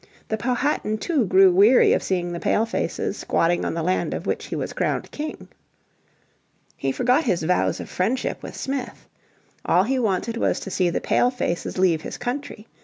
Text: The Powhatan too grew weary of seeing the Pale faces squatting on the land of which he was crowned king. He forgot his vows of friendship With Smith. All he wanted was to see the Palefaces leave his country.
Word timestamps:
The 0.29 0.37
Powhatan 0.37 0.97
too 0.97 1.27
grew 1.27 1.51
weary 1.51 1.93
of 1.93 2.01
seeing 2.01 2.31
the 2.33 2.39
Pale 2.39 2.65
faces 2.65 3.17
squatting 3.17 3.63
on 3.63 3.75
the 3.75 3.83
land 3.83 4.15
of 4.15 4.25
which 4.25 4.45
he 4.47 4.55
was 4.55 4.73
crowned 4.73 5.11
king. 5.11 5.47
He 6.75 6.91
forgot 6.91 7.25
his 7.25 7.43
vows 7.43 7.79
of 7.79 7.87
friendship 7.87 8.41
With 8.41 8.55
Smith. 8.55 9.07
All 9.63 9.83
he 9.83 9.99
wanted 9.99 10.37
was 10.37 10.59
to 10.61 10.71
see 10.71 10.89
the 10.89 11.01
Palefaces 11.01 11.77
leave 11.77 12.01
his 12.01 12.17
country. 12.17 12.65